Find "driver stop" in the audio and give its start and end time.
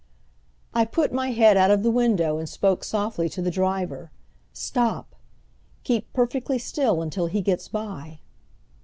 3.51-5.13